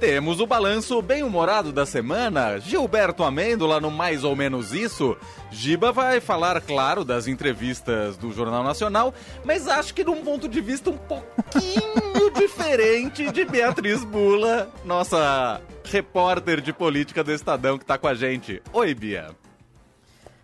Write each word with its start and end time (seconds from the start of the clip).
Temos 0.00 0.40
o 0.40 0.46
balanço 0.46 1.02
bem-humorado 1.02 1.72
da 1.72 1.84
semana. 1.84 2.58
Gilberto 2.58 3.22
Amêndola 3.22 3.78
no 3.78 3.90
Mais 3.90 4.24
ou 4.24 4.34
Menos 4.34 4.72
Isso. 4.72 5.14
Giba 5.50 5.92
vai 5.92 6.20
falar, 6.20 6.58
claro, 6.62 7.04
das 7.04 7.28
entrevistas 7.28 8.16
do 8.16 8.32
Jornal 8.32 8.64
Nacional, 8.64 9.12
mas 9.44 9.68
acho 9.68 9.92
que 9.92 10.02
num 10.02 10.24
ponto 10.24 10.48
de 10.48 10.58
vista 10.62 10.88
um 10.88 10.96
pouquinho 10.96 12.30
diferente 12.34 13.30
de 13.30 13.44
Beatriz 13.44 14.02
Bula, 14.02 14.70
nossa 14.86 15.60
repórter 15.84 16.62
de 16.62 16.72
política 16.72 17.22
do 17.22 17.30
Estadão 17.30 17.76
que 17.76 17.84
tá 17.84 17.98
com 17.98 18.08
a 18.08 18.14
gente. 18.14 18.62
Oi, 18.72 18.94
Bia. 18.94 19.39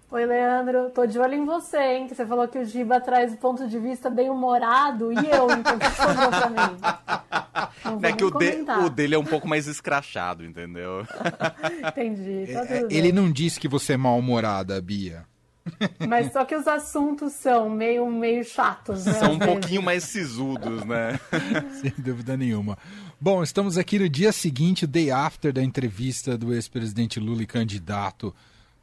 Oi, 0.08 0.24
Leandro. 0.24 0.90
Tô 0.90 1.04
de 1.04 1.18
olho 1.18 1.34
em 1.34 1.44
você, 1.44 1.78
hein? 1.78 2.06
Que 2.06 2.14
você 2.14 2.24
falou 2.24 2.46
que 2.46 2.58
o 2.58 2.64
Giba 2.64 3.00
traz 3.00 3.32
o 3.32 3.36
ponto 3.36 3.68
de 3.68 3.78
vista 3.78 4.08
bem 4.08 4.30
humorado 4.30 5.12
e 5.12 5.16
eu, 5.16 5.50
então, 5.50 5.78
que 5.78 5.90
sobrou 5.90 6.28
pra 6.28 6.48
mim? 6.48 8.00
Não 8.00 8.08
é 8.08 8.12
que 8.12 8.24
o, 8.24 8.30
de, 8.30 8.64
o, 8.84 8.88
dele 8.88 9.16
é 9.16 9.18
um 9.18 9.24
pouco 9.24 9.48
mais 9.48 9.66
escrachado, 9.66 10.44
entendeu? 10.44 11.04
Entendi. 11.88 12.52
Tá 12.52 12.64
é, 12.66 12.86
ele 12.88 13.10
não 13.10 13.30
disse 13.30 13.58
que 13.58 13.66
você 13.66 13.94
é 13.94 13.96
mal-humorada, 13.96 14.80
Bia. 14.80 15.24
Mas 16.06 16.32
só 16.32 16.44
que 16.44 16.54
os 16.54 16.68
assuntos 16.68 17.32
são 17.32 17.68
meio, 17.68 18.06
meio 18.08 18.44
chatos, 18.44 19.04
né? 19.04 19.12
São 19.14 19.32
um 19.32 19.38
pouquinho 19.38 19.82
mais 19.82 20.04
sisudos, 20.04 20.84
né? 20.84 21.18
Sem 21.80 21.92
dúvida 21.98 22.36
nenhuma. 22.36 22.78
Bom, 23.20 23.42
estamos 23.42 23.76
aqui 23.76 23.98
no 23.98 24.08
dia 24.08 24.30
seguinte, 24.30 24.84
o 24.84 24.88
day 24.88 25.10
after 25.10 25.52
da 25.52 25.62
entrevista 25.62 26.38
do 26.38 26.54
ex-presidente 26.54 27.18
Lula 27.18 27.42
e 27.42 27.46
candidato 27.46 28.32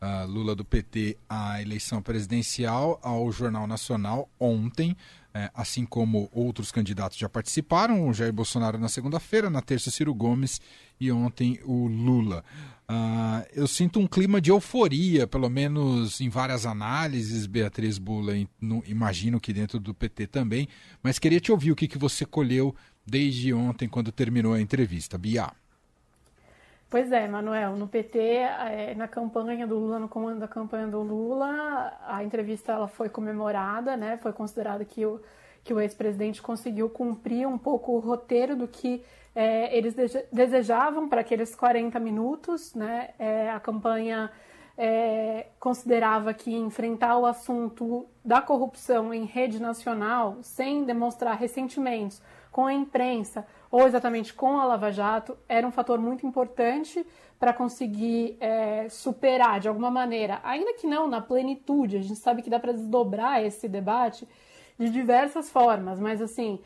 uh, 0.03 0.27
Lula 0.27 0.53
do 0.53 0.65
PT 0.65 1.17
à 1.29 1.61
eleição 1.61 2.01
presidencial 2.01 2.99
ao 3.01 3.31
Jornal 3.31 3.65
Nacional 3.65 4.29
ontem, 4.39 4.95
é, 5.33 5.49
assim 5.55 5.83
como 5.83 6.29
outros 6.31 6.71
candidatos 6.71 7.17
já 7.17 7.27
participaram, 7.27 8.07
o 8.07 8.13
Jair 8.13 8.31
Bolsonaro 8.31 8.77
na 8.77 8.87
segunda-feira, 8.87 9.49
na 9.49 9.63
terça 9.63 9.89
Ciro 9.89 10.13
Gomes 10.13 10.61
e 10.99 11.11
ontem 11.11 11.59
o 11.65 11.87
Lula. 11.87 12.43
Uh, 12.87 13.43
eu 13.53 13.65
sinto 13.65 13.99
um 13.99 14.05
clima 14.05 14.39
de 14.39 14.51
euforia, 14.51 15.25
pelo 15.25 15.49
menos 15.49 16.21
em 16.21 16.29
várias 16.29 16.67
análises, 16.67 17.47
Beatriz 17.47 17.97
Bula, 17.97 18.33
no, 18.61 18.83
imagino 18.85 19.39
que 19.39 19.51
dentro 19.51 19.79
do 19.79 19.93
PT 19.93 20.27
também, 20.27 20.67
mas 21.01 21.17
queria 21.17 21.39
te 21.39 21.51
ouvir 21.51 21.71
o 21.71 21.75
que, 21.75 21.87
que 21.87 21.97
você 21.97 22.25
colheu 22.25 22.75
desde 23.05 23.53
ontem, 23.53 23.87
quando 23.87 24.11
terminou 24.11 24.53
a 24.53 24.61
entrevista. 24.61 25.17
Bia. 25.17 25.51
Pois 26.93 27.11
é, 27.11 27.27
Manuel, 27.27 27.75
no 27.75 27.87
PT, 27.87 28.19
é, 28.19 28.93
na 28.93 29.07
campanha 29.07 29.65
do 29.65 29.79
Lula, 29.79 29.97
no 29.97 30.07
comando 30.07 30.37
da 30.37 30.47
campanha 30.47 30.85
do 30.85 31.01
Lula, 31.01 31.91
a 32.05 32.23
entrevista 32.23 32.71
ela 32.71 32.87
foi 32.87 33.09
comemorada, 33.09 33.97
né? 33.97 34.17
Foi 34.17 34.31
considerado 34.31 34.85
que 34.85 35.03
o, 35.03 35.19
que 35.63 35.73
o 35.73 35.79
ex-presidente 35.79 36.39
conseguiu 36.39 36.87
cumprir 36.87 37.47
um 37.47 37.57
pouco 37.57 37.93
o 37.93 37.99
roteiro 37.99 38.55
do 38.55 38.67
que 38.67 39.03
é, 39.33 39.75
eles 39.75 39.95
desejavam 40.31 41.09
para 41.09 41.21
aqueles 41.21 41.55
40 41.55 41.99
minutos, 41.99 42.75
né? 42.75 43.09
É, 43.17 43.49
a 43.49 43.59
campanha 43.59 44.29
é, 44.77 45.47
considerava 45.59 46.31
que 46.31 46.55
enfrentar 46.55 47.17
o 47.17 47.25
assunto 47.25 48.05
da 48.23 48.39
corrupção 48.39 49.11
em 49.11 49.25
rede 49.25 49.59
nacional, 49.59 50.37
sem 50.43 50.83
demonstrar 50.83 51.35
ressentimentos 51.39 52.21
com 52.51 52.67
a 52.67 52.73
imprensa 52.73 53.47
ou 53.73 53.87
exatamente 53.87 54.35
com 54.35 54.59
a 54.59 54.65
Lava 54.65 54.91
Jato, 54.91 55.35
era 55.49 55.65
um 55.65 55.71
fator 55.71 55.97
muito 55.97 56.27
importante 56.27 57.03
para 57.39 57.51
conseguir 57.51 58.37
é, 58.39 58.87
superar 58.87 59.59
de 59.59 59.67
alguma 59.67 59.89
maneira, 59.89 60.39
ainda 60.43 60.75
que 60.75 60.85
não 60.85 61.07
na 61.07 61.19
plenitude, 61.19 61.97
a 61.97 62.01
gente 62.01 62.19
sabe 62.19 62.43
que 62.43 62.51
dá 62.51 62.59
para 62.59 62.71
desdobrar 62.71 63.43
esse 63.43 63.67
debate 63.67 64.27
de 64.77 64.91
diversas 64.91 65.49
formas, 65.49 65.99
mas 65.99 66.21
assim, 66.21 66.59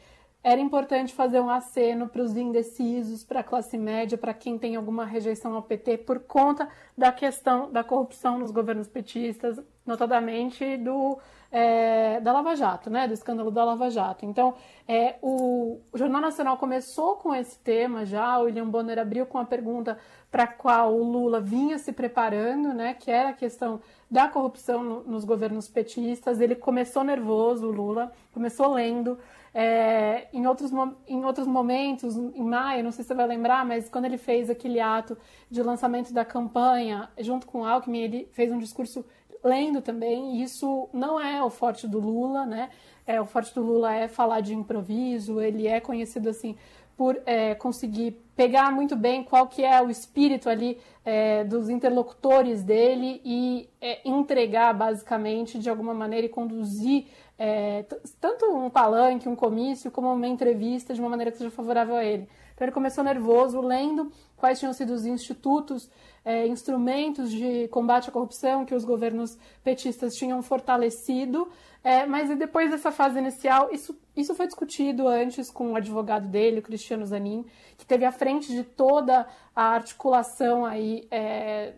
era 0.43 0.59
importante 0.59 1.13
fazer 1.13 1.39
um 1.39 1.49
aceno 1.49 2.09
para 2.09 2.21
os 2.21 2.35
indecisos, 2.35 3.23
para 3.23 3.39
a 3.39 3.43
classe 3.43 3.77
média, 3.77 4.17
para 4.17 4.33
quem 4.33 4.57
tem 4.57 4.75
alguma 4.75 5.05
rejeição 5.05 5.55
ao 5.55 5.63
PT, 5.63 5.99
por 5.99 6.19
conta 6.19 6.67
da 6.97 7.13
questão 7.13 7.71
da 7.71 7.85
corrupção 7.85 8.37
nos 8.37 8.51
governos 8.51 8.89
petistas, 8.89 9.57
notadamente 9.85 10.75
do 10.75 11.17
é, 11.51 12.19
da 12.19 12.31
Lava 12.31 12.55
Jato, 12.55 12.89
né, 12.89 13.07
do 13.07 13.13
escândalo 13.13 13.51
da 13.51 13.63
Lava 13.63 13.89
Jato. 13.89 14.25
Então, 14.25 14.53
é, 14.87 15.15
o, 15.21 15.79
o, 15.91 15.97
Jornal 15.97 16.21
Nacional 16.21 16.57
começou 16.57 17.15
com 17.15 17.33
esse 17.33 17.57
tema 17.59 18.05
já, 18.05 18.37
o 18.39 18.43
William 18.43 18.67
Bonner 18.67 18.99
abriu 18.99 19.25
com 19.25 19.37
a 19.37 19.45
pergunta 19.45 19.97
para 20.29 20.45
qual 20.45 20.93
o 20.93 21.03
Lula 21.03 21.39
vinha 21.39 21.77
se 21.77 21.91
preparando, 21.91 22.73
né, 22.73 22.93
que 22.93 23.09
era 23.09 23.29
a 23.29 23.33
questão 23.33 23.79
da 24.09 24.27
corrupção 24.27 24.83
no, 24.83 25.03
nos 25.03 25.23
governos 25.23 25.67
petistas. 25.67 26.41
Ele 26.41 26.55
começou 26.55 27.03
nervoso, 27.03 27.67
o 27.67 27.71
Lula, 27.71 28.11
começou 28.33 28.73
lendo. 28.73 29.17
É, 29.53 30.27
em, 30.31 30.45
outros, 30.45 30.71
em 31.07 31.25
outros 31.25 31.47
momentos, 31.47 32.15
em 32.15 32.43
maio, 32.43 32.83
não 32.83 32.91
sei 32.91 33.03
se 33.03 33.07
você 33.07 33.15
vai 33.15 33.25
lembrar, 33.25 33.65
mas 33.65 33.89
quando 33.89 34.05
ele 34.05 34.17
fez 34.17 34.51
aquele 34.51 34.79
ato 34.79 35.17
de 35.49 35.63
lançamento 35.63 36.13
da 36.13 36.23
campanha, 36.23 37.09
junto 37.17 37.47
com 37.47 37.61
o 37.61 37.65
Alckmin, 37.65 38.01
ele 38.01 38.29
fez 38.33 38.51
um 38.51 38.59
discurso 38.59 39.03
lendo 39.47 39.81
também. 39.81 40.41
Isso 40.41 40.89
não 40.93 41.19
é 41.19 41.43
o 41.43 41.49
forte 41.49 41.87
do 41.87 41.99
Lula, 41.99 42.45
né? 42.45 42.69
É, 43.05 43.19
o 43.21 43.25
forte 43.25 43.55
do 43.55 43.61
Lula 43.61 43.93
é 43.93 44.07
falar 44.07 44.41
de 44.41 44.53
improviso, 44.53 45.39
ele 45.41 45.67
é 45.67 45.79
conhecido 45.79 46.29
assim 46.29 46.55
por 46.97 47.21
é, 47.27 47.53
conseguir 47.53 48.19
pegar 48.35 48.71
muito 48.71 48.95
bem 48.95 49.23
qual 49.23 49.47
que 49.47 49.63
é 49.63 49.79
o 49.81 49.89
espírito 49.89 50.49
ali 50.49 50.79
é, 51.05 51.43
dos 51.43 51.69
interlocutores 51.69 52.63
dele 52.63 53.21
e 53.23 53.69
é, 53.79 54.01
entregar 54.03 54.73
basicamente 54.73 55.59
de 55.59 55.69
alguma 55.69 55.93
maneira 55.93 56.25
e 56.25 56.29
conduzir 56.29 57.05
é, 57.37 57.85
tanto 58.19 58.45
um 58.45 58.69
palanque, 58.69 59.29
um 59.29 59.35
comício, 59.35 59.91
como 59.91 60.11
uma 60.11 60.27
entrevista 60.27 60.93
de 60.93 60.99
uma 60.99 61.09
maneira 61.09 61.31
que 61.31 61.37
seja 61.37 61.51
favorável 61.51 61.95
a 61.95 62.03
ele. 62.03 62.27
Então 62.53 62.65
ele 62.65 62.71
começou 62.71 63.03
nervoso, 63.03 63.61
lendo 63.61 64.11
quais 64.35 64.57
tinham 64.57 64.73
sido 64.73 64.91
os 64.91 65.05
institutos, 65.05 65.89
é, 66.25 66.47
instrumentos 66.47 67.31
de 67.31 67.67
combate 67.67 68.09
à 68.09 68.11
corrupção 68.11 68.65
que 68.65 68.73
os 68.73 68.83
governos 68.83 69.37
petistas 69.63 70.15
tinham 70.15 70.41
fortalecido, 70.41 71.47
é, 71.83 72.05
mas 72.05 72.35
depois 72.37 72.71
dessa 72.71 72.91
fase 72.91 73.19
inicial, 73.19 73.69
isso, 73.71 73.97
isso 74.15 74.33
foi 74.33 74.47
discutido 74.47 75.07
antes 75.07 75.51
com 75.51 75.73
o 75.73 75.75
advogado 75.75 76.27
dele, 76.27 76.59
o 76.59 76.63
Cristiano 76.63 77.05
Zanin, 77.05 77.45
que 77.77 77.85
teve 77.85 78.03
à 78.03 78.11
frente 78.11 78.51
de 78.51 78.63
toda 78.63 79.27
a 79.55 79.63
articulação 79.69 80.65
aí 80.65 81.07
é, 81.11 81.75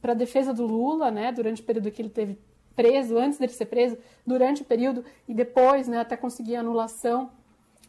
para 0.00 0.14
defesa 0.14 0.54
do 0.54 0.64
Lula, 0.64 1.10
né, 1.10 1.32
durante 1.32 1.60
o 1.60 1.64
período 1.64 1.90
que 1.90 2.00
ele 2.00 2.08
teve 2.08 2.38
preso, 2.74 3.18
antes 3.18 3.38
dele 3.38 3.52
ser 3.52 3.66
preso, 3.66 3.98
durante 4.26 4.62
o 4.62 4.64
período 4.64 5.04
e 5.28 5.34
depois, 5.34 5.88
né, 5.88 5.98
até 5.98 6.16
conseguir 6.16 6.56
a 6.56 6.60
anulação 6.60 7.30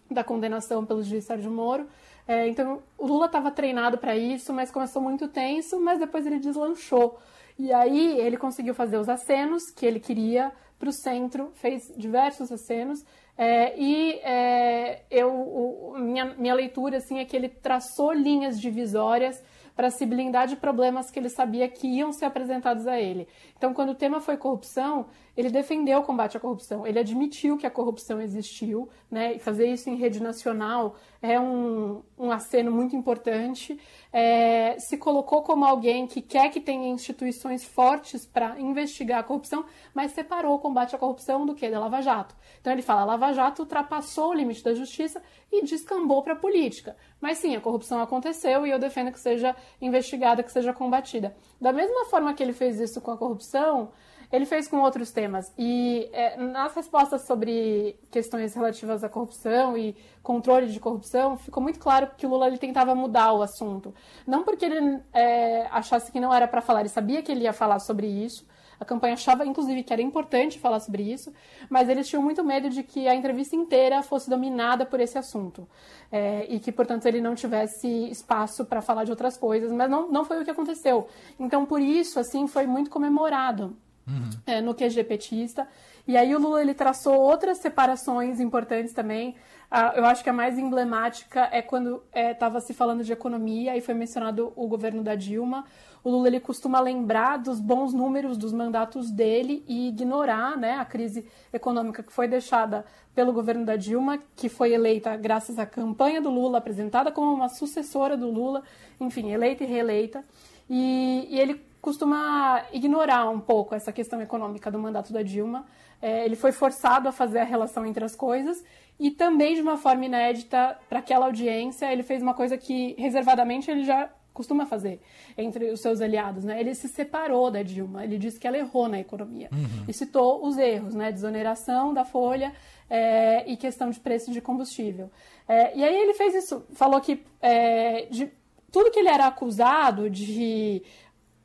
da 0.09 0.23
condenação 0.23 0.85
pelo 0.85 1.01
juiz 1.03 1.25
Sérgio 1.25 1.51
Moro. 1.51 1.87
É, 2.27 2.47
então, 2.47 2.81
o 2.97 3.07
Lula 3.07 3.25
estava 3.25 3.51
treinado 3.51 3.97
para 3.97 4.15
isso, 4.15 4.53
mas 4.53 4.71
começou 4.71 5.01
muito 5.01 5.27
tenso, 5.27 5.79
mas 5.79 5.99
depois 5.99 6.25
ele 6.25 6.39
deslanchou. 6.39 7.19
E 7.57 7.71
aí 7.71 8.19
ele 8.19 8.37
conseguiu 8.37 8.73
fazer 8.73 8.97
os 8.97 9.09
acenos 9.09 9.69
que 9.69 9.85
ele 9.85 9.99
queria 9.99 10.51
para 10.79 10.89
o 10.89 10.91
centro, 10.91 11.51
fez 11.55 11.91
diversos 11.95 12.51
acenos. 12.51 13.03
É, 13.37 13.79
e 13.79 14.13
é, 14.23 15.01
eu, 15.09 15.29
o, 15.31 15.95
minha, 15.97 16.25
minha 16.37 16.53
leitura 16.53 16.97
assim, 16.97 17.19
é 17.19 17.25
que 17.25 17.35
ele 17.35 17.49
traçou 17.49 18.11
linhas 18.11 18.59
divisórias 18.59 19.41
para 19.75 19.89
se 19.89 20.05
blindar 20.05 20.47
de 20.47 20.55
problemas 20.55 21.09
que 21.09 21.19
ele 21.19 21.29
sabia 21.29 21.67
que 21.67 21.87
iam 21.87 22.11
ser 22.11 22.25
apresentados 22.25 22.87
a 22.87 22.99
ele. 22.99 23.27
Então, 23.57 23.73
quando 23.73 23.89
o 23.89 23.95
tema 23.95 24.19
foi 24.19 24.37
corrupção, 24.37 25.07
ele 25.35 25.49
defendeu 25.49 25.99
o 25.99 26.03
combate 26.03 26.35
à 26.35 26.39
corrupção, 26.39 26.85
ele 26.85 26.99
admitiu 26.99 27.57
que 27.57 27.65
a 27.65 27.71
corrupção 27.71 28.21
existiu, 28.21 28.89
né? 29.09 29.35
E 29.35 29.39
fazer 29.39 29.67
isso 29.67 29.89
em 29.89 29.95
rede 29.95 30.21
nacional 30.21 30.95
é 31.21 31.39
um, 31.39 32.01
um 32.17 32.31
aceno 32.31 32.71
muito 32.71 32.95
importante. 32.95 33.79
É, 34.11 34.77
se 34.77 34.97
colocou 34.97 35.41
como 35.41 35.63
alguém 35.63 36.05
que 36.05 36.21
quer 36.21 36.49
que 36.49 36.59
tenha 36.59 36.89
instituições 36.89 37.63
fortes 37.63 38.25
para 38.25 38.59
investigar 38.59 39.19
a 39.19 39.23
corrupção, 39.23 39.65
mas 39.93 40.11
separou 40.11 40.55
o 40.55 40.59
combate 40.59 40.95
à 40.95 40.99
corrupção 40.99 41.45
do 41.45 41.55
que? 41.55 41.69
Da 41.69 41.79
Lava 41.79 42.01
Jato. 42.01 42.35
Então 42.59 42.73
ele 42.73 42.81
fala: 42.81 43.01
a 43.01 43.05
Lava 43.05 43.31
Jato 43.31 43.61
ultrapassou 43.61 44.31
o 44.31 44.33
limite 44.33 44.63
da 44.63 44.73
justiça 44.73 45.21
e 45.51 45.63
descambou 45.63 46.21
para 46.23 46.33
a 46.33 46.37
política. 46.37 46.95
Mas 47.19 47.37
sim, 47.37 47.55
a 47.55 47.61
corrupção 47.61 48.01
aconteceu 48.01 48.65
e 48.65 48.71
eu 48.71 48.79
defendo 48.79 49.11
que 49.11 49.19
seja 49.19 49.55
investigada, 49.81 50.43
que 50.43 50.51
seja 50.51 50.73
combatida. 50.73 51.35
Da 51.59 51.71
mesma 51.71 52.05
forma 52.05 52.33
que 52.33 52.41
ele 52.41 52.53
fez 52.53 52.79
isso 52.79 52.99
com 52.99 53.11
a 53.11 53.17
corrupção, 53.17 53.91
ele 54.31 54.45
fez 54.45 54.67
com 54.67 54.77
outros 54.79 55.11
temas. 55.11 55.51
E 55.57 56.09
é, 56.13 56.37
nas 56.37 56.73
respostas 56.73 57.23
sobre 57.23 57.99
questões 58.09 58.53
relativas 58.53 59.03
à 59.03 59.09
corrupção 59.09 59.77
e 59.77 59.95
controle 60.23 60.67
de 60.67 60.79
corrupção, 60.79 61.37
ficou 61.37 61.61
muito 61.61 61.79
claro 61.79 62.11
que 62.17 62.25
o 62.25 62.29
Lula 62.29 62.47
ele 62.47 62.57
tentava 62.57 62.95
mudar 62.95 63.33
o 63.33 63.41
assunto. 63.41 63.93
Não 64.25 64.43
porque 64.43 64.65
ele 64.65 65.01
é, 65.13 65.67
achasse 65.71 66.11
que 66.11 66.19
não 66.19 66.33
era 66.33 66.47
para 66.47 66.61
falar, 66.61 66.81
ele 66.81 66.89
sabia 66.89 67.21
que 67.21 67.31
ele 67.31 67.43
ia 67.43 67.53
falar 67.53 67.79
sobre 67.79 68.07
isso. 68.07 68.49
A 68.79 68.85
campanha 68.85 69.13
achava, 69.13 69.45
inclusive, 69.45 69.83
que 69.83 69.93
era 69.93 70.01
importante 70.01 70.57
falar 70.57 70.79
sobre 70.79 71.03
isso, 71.03 71.31
mas 71.69 71.87
eles 71.87 72.07
tinham 72.09 72.23
muito 72.23 72.43
medo 72.43 72.67
de 72.67 72.81
que 72.81 73.07
a 73.07 73.13
entrevista 73.13 73.55
inteira 73.55 74.01
fosse 74.01 74.27
dominada 74.27 74.87
por 74.87 74.99
esse 74.99 75.19
assunto. 75.19 75.67
É, 76.11 76.47
e 76.49 76.59
que, 76.59 76.71
portanto, 76.71 77.05
ele 77.05 77.21
não 77.21 77.35
tivesse 77.35 77.87
espaço 78.09 78.65
para 78.65 78.81
falar 78.81 79.03
de 79.03 79.11
outras 79.11 79.37
coisas, 79.37 79.71
mas 79.71 79.87
não, 79.87 80.09
não 80.11 80.25
foi 80.25 80.41
o 80.41 80.43
que 80.43 80.49
aconteceu. 80.49 81.07
Então, 81.39 81.63
por 81.63 81.79
isso, 81.79 82.19
assim, 82.19 82.47
foi 82.47 82.65
muito 82.65 82.89
comemorado 82.89 83.77
uhum. 84.07 84.29
é, 84.45 84.61
no 84.61 84.73
QG 84.73 85.03
petista. 85.03 85.67
E 86.07 86.17
aí 86.17 86.33
o 86.35 86.39
Lula 86.39 86.61
ele 86.61 86.73
traçou 86.73 87.19
outras 87.19 87.59
separações 87.59 88.39
importantes 88.39 88.93
também. 88.93 89.35
Ah, 89.69 89.93
eu 89.95 90.05
acho 90.05 90.23
que 90.23 90.29
a 90.29 90.33
mais 90.33 90.57
emblemática 90.57 91.47
é 91.51 91.61
quando 91.61 92.03
estava 92.13 92.57
é, 92.57 92.61
se 92.61 92.73
falando 92.73 93.03
de 93.03 93.13
economia 93.13 93.77
e 93.77 93.81
foi 93.81 93.93
mencionado 93.93 94.51
o 94.55 94.67
governo 94.67 95.01
da 95.01 95.15
Dilma. 95.15 95.63
O 96.03 96.09
Lula 96.09 96.27
ele 96.27 96.39
costuma 96.39 96.79
lembrar 96.79 97.37
dos 97.37 97.59
bons 97.59 97.93
números 97.93 98.37
dos 98.37 98.51
mandatos 98.51 99.11
dele 99.11 99.63
e 99.67 99.87
ignorar 99.87 100.57
né, 100.57 100.77
a 100.77 100.83
crise 100.83 101.25
econômica 101.53 102.01
que 102.01 102.11
foi 102.11 102.27
deixada 102.27 102.83
pelo 103.13 103.31
governo 103.31 103.65
da 103.65 103.75
Dilma, 103.75 104.19
que 104.35 104.49
foi 104.49 104.73
eleita 104.73 105.15
graças 105.15 105.59
à 105.59 105.65
campanha 105.65 106.19
do 106.21 106.29
Lula, 106.29 106.57
apresentada 106.57 107.11
como 107.11 107.33
uma 107.33 107.49
sucessora 107.49 108.17
do 108.17 108.29
Lula, 108.29 108.63
enfim, 108.99 109.31
eleita 109.31 109.63
e 109.63 109.67
reeleita. 109.67 110.25
E, 110.69 111.27
e 111.29 111.39
ele 111.39 111.61
costuma 111.81 112.63
ignorar 112.71 113.29
um 113.29 113.39
pouco 113.39 113.73
essa 113.73 113.91
questão 113.91 114.21
econômica 114.21 114.69
do 114.69 114.77
mandato 114.77 115.11
da 115.11 115.23
Dilma. 115.23 115.65
É, 116.01 116.25
ele 116.25 116.35
foi 116.35 116.51
forçado 116.51 117.09
a 117.09 117.11
fazer 117.11 117.39
a 117.39 117.43
relação 117.43 117.85
entre 117.85 118.03
as 118.03 118.15
coisas 118.15 118.63
e 118.99 119.11
também 119.11 119.55
de 119.55 119.61
uma 119.61 119.77
forma 119.77 120.05
inédita 120.05 120.77
para 120.87 120.99
aquela 120.99 121.25
audiência 121.25 121.91
ele 121.91 122.03
fez 122.03 122.21
uma 122.21 122.33
coisa 122.33 122.57
que 122.57 122.95
reservadamente 122.97 123.69
ele 123.69 123.83
já 123.83 124.09
costuma 124.33 124.65
fazer 124.65 125.01
entre 125.37 125.71
os 125.71 125.81
seus 125.81 126.01
aliados, 126.01 126.43
né? 126.43 126.59
Ele 126.59 126.73
se 126.73 126.87
separou 126.87 127.51
da 127.51 127.61
Dilma, 127.63 128.03
ele 128.03 128.17
disse 128.17 128.39
que 128.39 128.47
ela 128.47 128.57
errou 128.57 128.87
na 128.87 128.99
economia 128.99 129.49
uhum. 129.51 129.85
e 129.87 129.93
citou 129.93 130.45
os 130.45 130.57
erros, 130.57 130.95
né? 130.95 131.11
Desoneração 131.11 131.93
da 131.93 132.05
folha 132.05 132.53
é, 132.89 133.49
e 133.49 133.57
questão 133.57 133.89
de 133.89 133.99
preço 133.99 134.31
de 134.31 134.39
combustível. 134.39 135.11
É, 135.47 135.77
e 135.77 135.83
aí 135.83 135.95
ele 135.95 136.13
fez 136.13 136.33
isso, 136.33 136.65
falou 136.73 137.01
que 137.01 137.23
é, 137.41 138.05
de 138.05 138.31
tudo 138.71 138.89
que 138.89 138.99
ele 138.99 139.09
era 139.09 139.27
acusado 139.27 140.09
de 140.09 140.81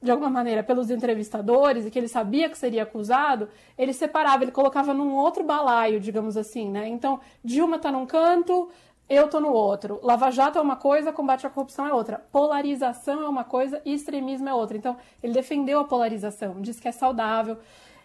de 0.02 0.10
alguma 0.10 0.30
maneira 0.30 0.62
pelos 0.62 0.90
entrevistadores 0.90 1.86
e 1.86 1.90
que 1.90 1.98
ele 1.98 2.08
sabia 2.08 2.48
que 2.48 2.58
seria 2.58 2.82
acusado, 2.82 3.48
ele 3.78 3.92
separava, 3.92 4.44
ele 4.44 4.52
colocava 4.52 4.92
num 4.92 5.14
outro 5.14 5.42
balaio, 5.42 5.98
digamos 5.98 6.36
assim, 6.36 6.70
né? 6.70 6.86
Então, 6.86 7.20
Dilma 7.42 7.78
tá 7.78 7.90
num 7.90 8.06
canto, 8.06 8.68
eu 9.08 9.28
tô 9.28 9.40
no 9.40 9.52
outro. 9.52 10.00
Lava 10.02 10.30
Jato 10.30 10.58
é 10.58 10.60
uma 10.60 10.76
coisa, 10.76 11.12
combate 11.12 11.46
à 11.46 11.50
corrupção 11.50 11.86
é 11.86 11.92
outra. 11.92 12.18
Polarização 12.30 13.22
é 13.22 13.28
uma 13.28 13.44
coisa 13.44 13.80
extremismo 13.84 14.48
é 14.48 14.54
outra. 14.54 14.76
Então, 14.76 14.96
ele 15.22 15.32
defendeu 15.32 15.80
a 15.80 15.84
polarização, 15.84 16.60
diz 16.60 16.80
que 16.80 16.88
é 16.88 16.92
saudável. 16.92 17.58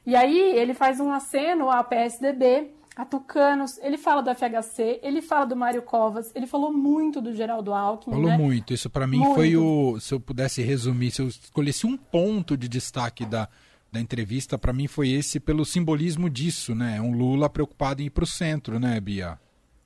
E 0.06 0.16
aí, 0.16 0.40
ele 0.40 0.74
faz 0.74 1.00
um 1.00 1.12
aceno 1.12 1.70
à 1.70 1.84
PSDB, 1.84 2.72
a 2.96 3.06
Tucanos, 3.06 3.78
ele 3.82 3.98
fala 3.98 4.22
do 4.22 4.30
FHC, 4.36 5.00
ele 5.02 5.22
fala 5.22 5.46
do 5.46 5.56
Mário 5.56 5.82
Covas, 5.82 6.32
ele 6.36 6.46
falou 6.46 6.74
muito 6.74 7.22
do 7.22 7.34
Geraldo 7.34 7.74
Alckmin. 7.74 8.16
Falou 8.16 8.30
né? 8.30 8.38
muito. 8.38 8.74
Isso 8.74 8.90
para 8.90 9.08
mim 9.08 9.20
muito. 9.20 9.36
foi 9.36 9.56
o. 9.56 10.00
Se 10.00 10.14
eu 10.14 10.20
pudesse 10.20 10.62
resumir, 10.62 11.12
se 11.12 11.22
eu 11.22 11.28
escolhesse 11.28 11.88
um 11.88 11.96
ponto 11.96 12.58
de 12.58 12.68
destaque 12.68 13.26
da, 13.26 13.48
da 13.92 14.00
entrevista, 14.00 14.58
para 14.58 14.74
mim 14.74 14.88
foi 14.88 15.10
esse 15.10 15.40
pelo 15.40 15.66
simbolismo 15.66 16.30
disso, 16.30 16.76
né? 16.76 17.00
Um 17.02 17.16
Lula 17.16 17.50
preocupado 17.50 18.02
em 18.02 18.06
ir 18.06 18.10
para 18.10 18.26
o 18.26 18.28
centro, 18.28 18.80
né, 18.80 19.00
Bia? 19.00 19.40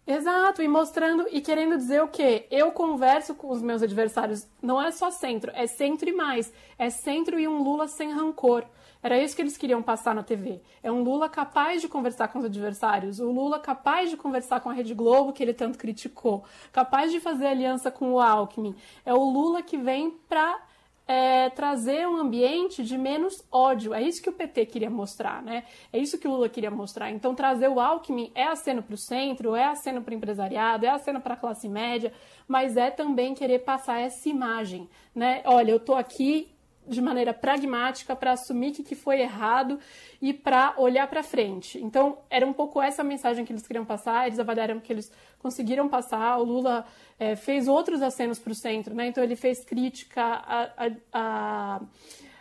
Exato, 0.07 0.61
e 0.61 0.67
mostrando 0.67 1.25
e 1.31 1.41
querendo 1.41 1.77
dizer 1.77 2.01
o 2.01 2.07
quê? 2.07 2.45
Eu 2.51 2.71
converso 2.71 3.33
com 3.33 3.51
os 3.51 3.61
meus 3.61 3.81
adversários, 3.81 4.47
não 4.61 4.79
é 4.79 4.91
só 4.91 5.09
centro, 5.09 5.51
é 5.55 5.65
centro 5.65 6.07
e 6.07 6.13
mais. 6.13 6.51
É 6.77 6.89
centro 6.89 7.39
e 7.39 7.47
um 7.47 7.63
Lula 7.63 7.87
sem 7.87 8.11
rancor. 8.13 8.65
Era 9.05 9.21
isso 9.21 9.35
que 9.35 9.41
eles 9.43 9.55
queriam 9.55 9.83
passar 9.83 10.15
na 10.15 10.23
TV. 10.23 10.63
É 10.81 10.91
um 10.91 11.03
Lula 11.03 11.29
capaz 11.29 11.79
de 11.79 11.87
conversar 11.87 12.27
com 12.27 12.39
os 12.39 12.45
adversários, 12.45 13.19
o 13.19 13.31
Lula 13.31 13.59
capaz 13.59 14.09
de 14.09 14.17
conversar 14.17 14.61
com 14.61 14.69
a 14.71 14.73
Rede 14.73 14.95
Globo, 14.95 15.31
que 15.31 15.43
ele 15.43 15.53
tanto 15.53 15.77
criticou, 15.77 16.43
capaz 16.73 17.11
de 17.11 17.19
fazer 17.19 17.45
aliança 17.45 17.91
com 17.91 18.13
o 18.13 18.19
Alckmin. 18.19 18.75
É 19.05 19.13
o 19.13 19.23
Lula 19.23 19.61
que 19.61 19.77
vem 19.77 20.09
para 20.27 20.59
é, 21.07 21.51
trazer 21.51 22.07
um 22.07 22.17
ambiente 22.17 22.83
de 22.83 22.97
menos 22.97 23.45
ódio. 23.51 23.93
É 23.93 24.01
isso 24.01 24.23
que 24.23 24.29
o 24.29 24.33
PT 24.33 24.65
queria 24.65 24.89
mostrar, 24.89 25.43
né? 25.43 25.65
É 25.93 25.99
isso 25.99 26.17
que 26.17 26.27
o 26.27 26.31
Lula 26.31 26.49
queria 26.49 26.71
mostrar. 26.71 27.11
Então, 27.11 27.35
trazer 27.35 27.67
o 27.67 27.79
Alckmin 27.79 28.31
é 28.33 28.45
aceno 28.45 28.81
para 28.81 28.95
o 28.95 28.97
centro, 28.97 29.55
é 29.55 29.65
aceno 29.65 30.01
para 30.01 30.13
o 30.13 30.17
empresariado, 30.17 30.83
é 30.83 30.89
aceno 30.89 31.21
para 31.21 31.35
a 31.35 31.37
classe 31.37 31.69
média, 31.69 32.11
mas 32.47 32.75
é 32.75 32.89
também 32.89 33.35
querer 33.35 33.59
passar 33.59 33.99
essa 34.01 34.27
imagem, 34.27 34.89
né? 35.13 35.43
Olha, 35.45 35.69
eu 35.69 35.77
estou 35.77 35.95
aqui 35.95 36.54
de 36.87 37.01
maneira 37.01 37.33
pragmática 37.33 38.15
para 38.15 38.31
assumir 38.31 38.71
que, 38.71 38.83
que 38.83 38.95
foi 38.95 39.21
errado 39.21 39.79
e 40.21 40.33
para 40.33 40.73
olhar 40.77 41.07
para 41.07 41.23
frente. 41.23 41.77
Então, 41.79 42.17
era 42.29 42.45
um 42.45 42.53
pouco 42.53 42.81
essa 42.81 43.03
mensagem 43.03 43.45
que 43.45 43.51
eles 43.51 43.65
queriam 43.65 43.85
passar, 43.85 44.27
eles 44.27 44.39
avaliaram 44.39 44.79
que 44.79 44.91
eles 44.91 45.11
conseguiram 45.39 45.87
passar. 45.87 46.37
O 46.37 46.43
Lula 46.43 46.85
é, 47.19 47.35
fez 47.35 47.67
outros 47.67 48.01
acenos 48.01 48.39
para 48.39 48.51
o 48.51 48.55
centro, 48.55 48.93
né? 48.93 49.07
então 49.07 49.23
ele 49.23 49.35
fez 49.35 49.63
crítica 49.63 50.23
a, 50.23 50.71
a, 50.77 50.91
a, 51.13 51.81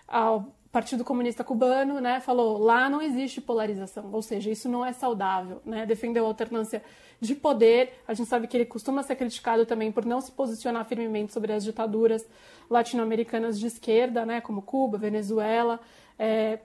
ao 0.06 0.55
Partido 0.74 1.04
Comunista 1.04 1.44
Cubano, 1.44 2.00
né, 2.00 2.18
falou 2.18 2.58
lá 2.58 2.90
não 2.90 3.00
existe 3.00 3.40
polarização, 3.40 4.10
ou 4.12 4.20
seja, 4.20 4.50
isso 4.50 4.68
não 4.68 4.84
é 4.84 4.92
saudável, 4.92 5.62
né, 5.64 5.86
defendeu 5.86 6.24
a 6.24 6.26
alternância 6.26 6.82
de 7.20 7.32
poder. 7.32 8.00
A 8.08 8.12
gente 8.12 8.28
sabe 8.28 8.48
que 8.48 8.56
ele 8.56 8.64
costuma 8.64 9.04
ser 9.04 9.14
criticado 9.14 9.64
também 9.64 9.92
por 9.92 10.04
não 10.04 10.20
se 10.20 10.32
posicionar 10.32 10.84
firmemente 10.84 11.32
sobre 11.32 11.52
as 11.52 11.62
ditaduras 11.62 12.26
latino-americanas 12.68 13.60
de 13.60 13.68
esquerda, 13.68 14.26
né, 14.26 14.40
como 14.40 14.62
Cuba, 14.62 14.98
Venezuela. 14.98 15.78
É, 16.18 16.58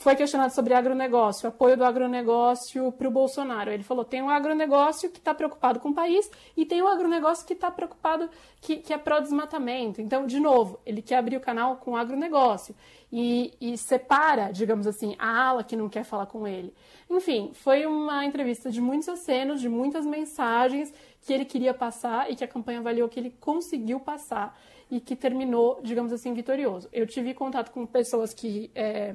foi 0.00 0.16
questionado 0.16 0.54
sobre 0.54 0.72
agronegócio, 0.72 1.46
apoio 1.46 1.76
do 1.76 1.84
agronegócio 1.84 2.90
para 2.92 3.06
o 3.06 3.10
Bolsonaro. 3.10 3.70
Ele 3.70 3.82
falou: 3.82 4.02
tem 4.02 4.22
um 4.22 4.30
agronegócio 4.30 5.10
que 5.10 5.18
está 5.18 5.34
preocupado 5.34 5.78
com 5.78 5.90
o 5.90 5.94
país 5.94 6.28
e 6.56 6.64
tem 6.64 6.82
um 6.82 6.88
agronegócio 6.88 7.46
que 7.46 7.52
está 7.52 7.70
preocupado 7.70 8.28
que, 8.62 8.78
que 8.78 8.94
é 8.94 8.98
pró-desmatamento. 8.98 10.00
Então, 10.00 10.26
de 10.26 10.40
novo, 10.40 10.80
ele 10.86 11.02
quer 11.02 11.16
abrir 11.16 11.36
o 11.36 11.40
canal 11.40 11.76
com 11.76 11.92
o 11.92 11.96
agronegócio 11.96 12.74
e, 13.12 13.52
e 13.60 13.76
separa, 13.76 14.50
digamos 14.50 14.86
assim, 14.86 15.14
a 15.18 15.48
ala 15.48 15.62
que 15.62 15.76
não 15.76 15.86
quer 15.86 16.04
falar 16.04 16.24
com 16.24 16.48
ele. 16.48 16.72
Enfim, 17.10 17.50
foi 17.52 17.84
uma 17.84 18.24
entrevista 18.24 18.70
de 18.70 18.80
muitos 18.80 19.08
acenos, 19.08 19.60
de 19.60 19.68
muitas 19.68 20.06
mensagens 20.06 20.94
que 21.20 21.30
ele 21.30 21.44
queria 21.44 21.74
passar 21.74 22.30
e 22.30 22.36
que 22.36 22.42
a 22.42 22.48
campanha 22.48 22.78
avaliou 22.78 23.06
que 23.06 23.20
ele 23.20 23.36
conseguiu 23.38 24.00
passar 24.00 24.58
e 24.90 24.98
que 24.98 25.14
terminou, 25.14 25.78
digamos 25.82 26.10
assim, 26.10 26.32
vitorioso. 26.32 26.88
Eu 26.90 27.06
tive 27.06 27.34
contato 27.34 27.70
com 27.70 27.84
pessoas 27.84 28.32
que. 28.32 28.70
É, 28.74 29.14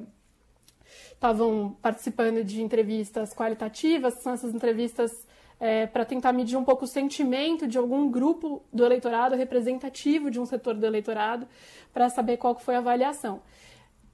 estavam 1.12 1.76
participando 1.80 2.44
de 2.44 2.62
entrevistas 2.62 3.32
qualitativas, 3.34 4.14
são 4.14 4.32
essas 4.32 4.54
entrevistas 4.54 5.26
é, 5.58 5.86
para 5.86 6.04
tentar 6.04 6.32
medir 6.32 6.56
um 6.56 6.64
pouco 6.64 6.84
o 6.84 6.88
sentimento 6.88 7.66
de 7.66 7.78
algum 7.78 8.10
grupo 8.10 8.62
do 8.72 8.84
eleitorado, 8.84 9.34
representativo 9.34 10.30
de 10.30 10.38
um 10.38 10.46
setor 10.46 10.74
do 10.74 10.84
eleitorado, 10.84 11.48
para 11.92 12.08
saber 12.08 12.36
qual 12.36 12.58
foi 12.58 12.74
a 12.74 12.78
avaliação. 12.78 13.42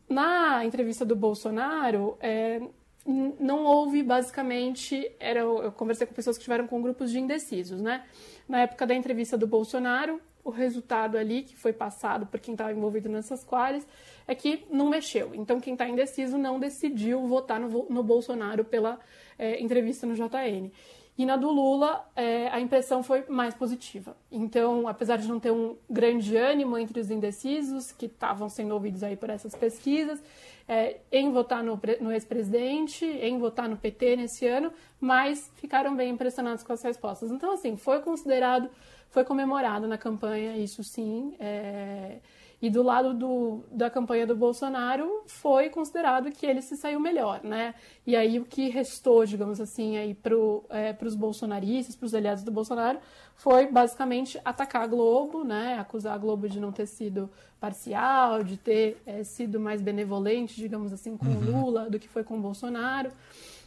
Na 0.09 0.65
entrevista 0.65 1.05
do 1.05 1.17
Bolsonaro, 1.17 2.17
é, 2.21 2.61
não 3.05 3.65
houve 3.65 4.03
basicamente. 4.03 5.11
Era, 5.19 5.41
eu 5.41 5.73
conversei 5.73 6.07
com 6.07 6.15
pessoas 6.15 6.37
que 6.37 6.43
estiveram 6.43 6.67
com 6.67 6.81
grupos 6.81 7.11
de 7.11 7.19
indecisos, 7.19 7.81
né? 7.81 8.05
Na 8.49 8.61
época 8.61 8.87
da 8.87 8.95
entrevista 8.95 9.37
do 9.37 9.47
Bolsonaro, 9.47 10.21
o 10.45 10.51
resultado 10.51 11.17
ali 11.17 11.43
que 11.43 11.57
foi 11.57 11.73
passado 11.73 12.27
por 12.27 12.41
quem 12.41 12.55
estava 12.55 12.73
envolvido 12.73 13.09
nessas 13.09 13.45
quales 13.45 13.87
é 14.27 14.35
que 14.35 14.65
não 14.71 14.89
mexeu. 14.89 15.35
Então, 15.35 15.61
quem 15.61 15.75
está 15.75 15.89
indeciso 15.89 16.37
não 16.39 16.59
decidiu 16.59 17.27
votar 17.27 17.61
no, 17.61 17.87
no 17.89 18.03
Bolsonaro 18.03 18.65
pela 18.65 18.99
é, 19.39 19.61
entrevista 19.61 20.07
no 20.07 20.15
JN. 20.15 20.71
E 21.17 21.27
na 21.27 21.37
do 21.37 21.51
Lula, 21.51 22.11
é, 22.17 22.49
a 22.49 22.59
impressão 22.59 23.03
foi 23.03 23.25
mais 23.29 23.55
positiva. 23.55 24.17
Então, 24.31 24.89
apesar 24.89 25.17
de 25.17 25.29
não 25.29 25.39
ter 25.39 25.51
um 25.51 25.77
grande 25.89 26.37
ânimo 26.37 26.79
entre 26.79 26.99
os 26.99 27.11
indecisos, 27.11 27.93
que 27.93 28.07
estavam 28.07 28.49
sendo 28.49 28.73
ouvidos 28.73 29.03
aí 29.03 29.15
por 29.15 29.29
essas 29.29 29.55
pesquisas, 29.55 30.23
é, 30.67 31.01
em 31.13 31.31
votar 31.31 31.63
no, 31.63 31.79
no 32.01 32.13
ex-presidente, 32.13 33.05
em 33.05 33.39
votar 33.39 33.69
no 33.69 33.77
PT 33.77 34.17
nesse 34.17 34.47
ano, 34.47 34.73
mas 34.99 35.51
ficaram 35.57 35.95
bem 35.95 36.11
impressionados 36.11 36.63
com 36.63 36.73
as 36.73 36.83
respostas. 36.83 37.31
Então, 37.31 37.53
assim, 37.53 37.77
foi 37.77 38.01
considerado, 38.01 38.71
foi 39.13 39.25
comemorado 39.25 39.87
na 39.87 39.99
campanha, 39.99 40.57
isso 40.57 40.83
sim. 40.83 41.35
É, 41.39 42.17
e 42.63 42.71
do 42.71 42.83
lado 42.83 43.13
do, 43.13 43.61
da 43.71 43.91
campanha 43.91 44.27
do 44.27 44.35
Bolsonaro 44.35 45.23
foi 45.27 45.69
considerado 45.69 46.31
que 46.31 46.47
ele 46.47 46.63
se 46.63 46.79
saiu 46.79 46.99
melhor, 46.99 47.45
né? 47.45 47.75
E 48.07 48.17
aí 48.17 48.39
o 48.39 48.45
que 48.47 48.71
restou, 48.71 49.27
digamos 49.27 49.61
assim, 49.61 49.99
aí 49.99 50.15
para 50.15 50.35
é, 50.71 50.97
os 51.03 51.15
bolsonaristas, 51.15 51.95
para 51.95 52.07
os 52.07 52.15
aliados 52.15 52.43
do 52.43 52.51
Bolsonaro, 52.51 53.01
foi 53.35 53.67
basicamente 53.67 54.41
atacar 54.45 54.85
a 54.85 54.87
Globo, 54.87 55.45
né? 55.45 55.77
Acusar 55.79 56.15
a 56.15 56.19
Globo 56.19 56.49
de 56.49 56.59
não 56.59 56.73
ter 56.73 56.87
sido 56.87 57.29
parcial, 57.61 58.43
de 58.43 58.57
ter 58.57 59.03
é, 59.05 59.23
sido 59.25 59.61
mais 59.61 59.83
benevolente, 59.83 60.57
digamos 60.57 60.91
assim, 60.91 61.19
com 61.19 61.27
o 61.27 61.29
uhum. 61.29 61.65
Lula 61.65 61.91
do 61.91 61.99
que 61.99 62.09
foi 62.09 62.25
com 62.25 62.39
o 62.39 62.41
Bolsonaro. 62.41 63.11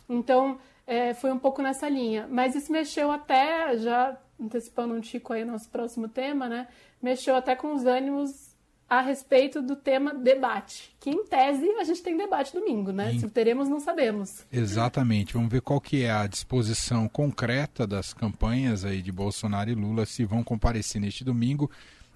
Então, 0.09 0.57
é, 0.87 1.13
foi 1.13 1.31
um 1.31 1.39
pouco 1.39 1.61
nessa 1.61 1.87
linha. 1.87 2.27
Mas 2.31 2.55
isso 2.55 2.71
mexeu 2.71 3.11
até, 3.11 3.77
já 3.77 4.17
antecipando 4.39 4.93
um 4.93 5.01
tico 5.01 5.33
aí 5.33 5.45
nosso 5.45 5.69
próximo 5.69 6.07
tema, 6.07 6.47
né? 6.47 6.67
Mexeu 7.01 7.35
até 7.35 7.55
com 7.55 7.73
os 7.73 7.85
ânimos 7.85 8.55
a 8.87 9.01
respeito 9.01 9.61
do 9.61 9.75
tema 9.75 10.13
debate, 10.13 10.95
que 10.99 11.09
em 11.09 11.25
tese 11.25 11.67
a 11.79 11.83
gente 11.83 12.03
tem 12.03 12.15
debate 12.15 12.53
domingo, 12.53 12.91
né? 12.91 13.13
Sim. 13.13 13.19
Se 13.19 13.29
teremos, 13.29 13.67
não 13.67 13.79
sabemos. 13.79 14.45
Exatamente. 14.51 15.33
Vamos 15.33 15.49
ver 15.49 15.61
qual 15.61 15.81
que 15.81 16.03
é 16.03 16.11
a 16.11 16.27
disposição 16.27 17.07
concreta 17.07 17.87
das 17.87 18.13
campanhas 18.13 18.85
aí 18.85 19.01
de 19.01 19.11
Bolsonaro 19.11 19.71
e 19.71 19.75
Lula 19.75 20.05
se 20.05 20.23
vão 20.23 20.43
comparecer 20.43 21.01
neste 21.01 21.23
domingo 21.23 21.69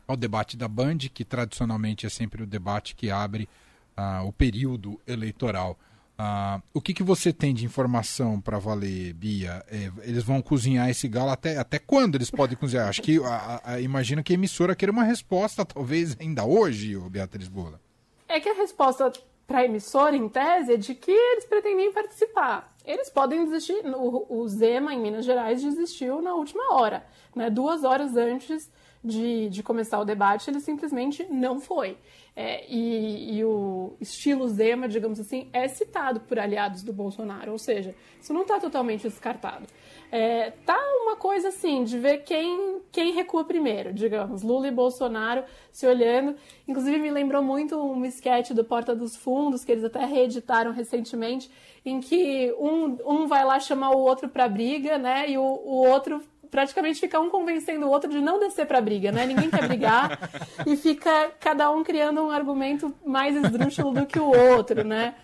ao 0.07 0.15
debate 0.15 0.55
da 0.55 0.67
Band, 0.67 0.97
que 1.13 1.25
tradicionalmente 1.25 2.05
é 2.05 2.09
sempre 2.09 2.43
o 2.43 2.47
debate 2.47 2.95
que 2.95 3.09
abre 3.09 3.49
uh, 3.97 4.25
o 4.25 4.31
período 4.31 4.99
eleitoral. 5.07 5.77
Uh, 6.19 6.61
o 6.73 6.81
que, 6.81 6.93
que 6.93 7.01
você 7.01 7.31
tem 7.31 7.53
de 7.53 7.63
informação 7.63 8.41
para 8.41 8.59
valer, 8.59 9.13
Bia? 9.13 9.63
É, 9.71 9.89
eles 10.03 10.21
vão 10.21 10.41
cozinhar 10.41 10.89
esse 10.89 11.07
galo 11.07 11.29
até, 11.29 11.57
até 11.57 11.79
quando 11.79 12.15
eles 12.15 12.29
podem 12.29 12.57
cozinhar? 12.57 12.89
Acho 12.89 13.01
que 13.01 13.23
a, 13.23 13.61
a, 13.63 13.79
imagino 13.79 14.21
que 14.21 14.33
a 14.33 14.35
emissora 14.35 14.75
queira 14.75 14.91
uma 14.91 15.03
resposta, 15.03 15.63
talvez 15.65 16.17
ainda 16.19 16.43
hoje, 16.43 16.97
Beatriz 17.09 17.47
Bola. 17.47 17.79
É 18.27 18.37
que 18.37 18.49
a 18.49 18.53
resposta 18.53 19.13
para 19.47 19.59
a 19.59 19.65
emissora, 19.65 20.13
em 20.15 20.27
tese, 20.27 20.73
é 20.73 20.77
de 20.77 20.93
que 20.93 21.09
eles 21.09 21.45
pretendem 21.45 21.93
participar. 21.93 22.75
Eles 22.85 23.09
podem 23.09 23.45
desistir. 23.45 23.81
O, 23.85 24.41
o 24.41 24.47
Zema, 24.49 24.93
em 24.93 24.99
Minas 24.99 25.23
Gerais, 25.23 25.63
desistiu 25.63 26.21
na 26.21 26.33
última 26.33 26.75
hora. 26.75 27.05
Né? 27.33 27.49
Duas 27.49 27.85
horas 27.85 28.17
antes 28.17 28.69
de, 29.03 29.49
de 29.49 29.63
começar 29.63 29.99
o 29.99 30.05
debate, 30.05 30.49
ele 30.49 30.59
simplesmente 30.59 31.23
não 31.31 31.59
foi. 31.59 31.97
É, 32.35 32.65
e, 32.69 33.37
e, 33.37 33.43
o 33.43 33.88
estilo 33.99 34.47
Zema, 34.47 34.87
digamos 34.87 35.19
assim, 35.19 35.49
é 35.51 35.67
citado 35.67 36.19
por 36.21 36.39
aliados 36.39 36.83
do 36.83 36.93
Bolsonaro, 36.93 37.51
ou 37.51 37.57
seja, 37.57 37.93
isso 38.19 38.33
não 38.33 38.43
está 38.43 38.59
totalmente 38.59 39.03
descartado. 39.03 39.65
É, 40.11 40.51
tá 40.65 40.77
uma 41.03 41.15
coisa 41.15 41.49
assim, 41.49 41.83
de 41.83 41.99
ver 41.99 42.19
quem, 42.19 42.81
quem 42.91 43.13
recua 43.13 43.43
primeiro, 43.43 43.93
digamos, 43.93 44.41
Lula 44.41 44.67
e 44.67 44.71
Bolsonaro 44.71 45.43
se 45.71 45.85
olhando. 45.85 46.35
Inclusive 46.67 46.97
me 46.97 47.11
lembrou 47.11 47.43
muito 47.43 47.77
um 47.77 48.03
esquete 48.05 48.53
do 48.53 48.63
Porta 48.63 48.95
dos 48.95 49.15
Fundos, 49.15 49.63
que 49.63 49.71
eles 49.71 49.83
até 49.83 50.05
reeditaram 50.05 50.71
recentemente, 50.71 51.51
em 51.85 51.99
que 51.99 52.53
um, 52.59 52.97
um 53.05 53.27
vai 53.27 53.45
lá 53.45 53.59
chamar 53.59 53.91
o 53.91 53.99
outro 53.99 54.29
para 54.29 54.47
briga, 54.47 54.97
né, 54.97 55.29
e 55.29 55.37
o, 55.37 55.43
o 55.43 55.87
outro 55.87 56.21
praticamente 56.49 56.99
fica 56.99 57.19
um 57.19 57.29
convencendo 57.29 57.85
o 57.85 57.89
outro 57.89 58.09
de 58.09 58.21
não 58.21 58.39
descer 58.39 58.65
para 58.65 58.81
briga, 58.81 59.11
né? 59.11 59.25
Ninguém 59.25 59.49
quer 59.49 59.67
brigar 59.67 60.29
e 60.65 60.75
fica 60.75 61.31
cada 61.39 61.69
um 61.71 61.83
criando 61.83 62.21
um 62.21 62.31
argumento 62.31 62.93
mais 63.05 63.35
esdrúxulo 63.35 63.93
do 63.93 64.05
que 64.05 64.19
o 64.19 64.29
outro, 64.53 64.83
né? 64.83 65.15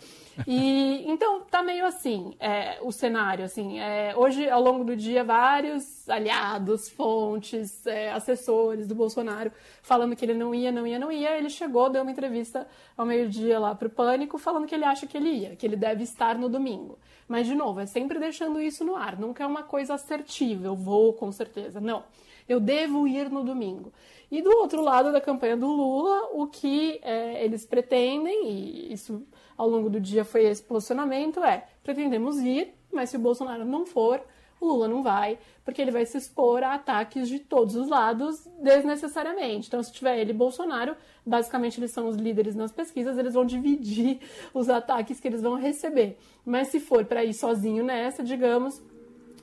E 0.47 1.03
então 1.07 1.41
tá 1.41 1.63
meio 1.63 1.85
assim 1.85 2.35
é, 2.39 2.77
o 2.81 2.91
cenário, 2.91 3.45
assim. 3.45 3.79
É, 3.79 4.13
hoje, 4.15 4.49
ao 4.49 4.61
longo 4.61 4.83
do 4.83 4.95
dia, 4.95 5.23
vários 5.23 6.09
aliados, 6.09 6.89
fontes, 6.89 7.85
é, 7.87 8.11
assessores 8.11 8.87
do 8.87 8.95
Bolsonaro 8.95 9.51
falando 9.81 10.15
que 10.15 10.25
ele 10.25 10.33
não 10.33 10.53
ia, 10.53 10.71
não 10.71 10.85
ia, 10.85 10.99
não 10.99 11.11
ia. 11.11 11.37
Ele 11.37 11.49
chegou, 11.49 11.89
deu 11.89 12.01
uma 12.01 12.11
entrevista 12.11 12.67
ao 12.97 13.05
meio-dia 13.05 13.59
lá 13.59 13.73
pro 13.73 13.89
Pânico, 13.89 14.37
falando 14.37 14.67
que 14.67 14.75
ele 14.75 14.85
acha 14.85 15.07
que 15.07 15.15
ele 15.15 15.29
ia, 15.29 15.55
que 15.55 15.65
ele 15.65 15.75
deve 15.75 16.03
estar 16.03 16.37
no 16.37 16.49
domingo. 16.49 16.97
Mas, 17.27 17.47
de 17.47 17.55
novo, 17.55 17.79
é 17.79 17.85
sempre 17.85 18.19
deixando 18.19 18.61
isso 18.61 18.83
no 18.83 18.95
ar. 18.95 19.17
Nunca 19.17 19.43
é 19.43 19.47
uma 19.47 19.63
coisa 19.63 19.95
assertiva, 19.95 20.67
eu 20.67 20.75
vou 20.75 21.13
com 21.13 21.31
certeza. 21.31 21.79
Não. 21.79 22.03
Eu 22.47 22.59
devo 22.59 23.07
ir 23.07 23.29
no 23.29 23.43
domingo. 23.43 23.91
E 24.31 24.41
do 24.41 24.49
outro 24.57 24.81
lado 24.81 25.11
da 25.11 25.21
campanha 25.21 25.55
do 25.55 25.67
Lula, 25.67 26.29
o 26.33 26.47
que 26.47 26.99
é, 27.01 27.43
eles 27.43 27.65
pretendem, 27.65 28.49
e 28.49 28.93
isso 28.93 29.25
ao 29.57 29.69
longo 29.69 29.89
do 29.89 29.99
dia 29.99 30.25
foi 30.25 30.45
esse 30.45 30.61
posicionamento, 30.63 31.43
é 31.43 31.67
pretendemos 31.83 32.39
ir, 32.39 32.73
mas 32.91 33.09
se 33.09 33.17
o 33.17 33.19
Bolsonaro 33.19 33.63
não 33.63 33.85
for, 33.85 34.21
o 34.59 34.65
Lula 34.65 34.87
não 34.87 35.03
vai, 35.03 35.37
porque 35.63 35.81
ele 35.81 35.91
vai 35.91 36.05
se 36.05 36.17
expor 36.17 36.63
a 36.63 36.73
ataques 36.73 37.27
de 37.27 37.39
todos 37.39 37.75
os 37.75 37.87
lados 37.87 38.47
desnecessariamente. 38.61 39.67
Então, 39.67 39.81
se 39.83 39.91
tiver 39.91 40.19
ele 40.19 40.31
e 40.31 40.33
Bolsonaro, 40.33 40.95
basicamente 41.25 41.79
eles 41.79 41.91
são 41.91 42.07
os 42.07 42.15
líderes 42.15 42.55
nas 42.55 42.71
pesquisas, 42.71 43.17
eles 43.17 43.33
vão 43.33 43.45
dividir 43.45 44.19
os 44.53 44.69
ataques 44.69 45.19
que 45.19 45.27
eles 45.27 45.41
vão 45.41 45.55
receber. 45.55 46.17
Mas 46.45 46.69
se 46.69 46.79
for 46.79 47.05
para 47.05 47.23
ir 47.23 47.33
sozinho 47.33 47.83
nessa, 47.83 48.23
digamos, 48.23 48.81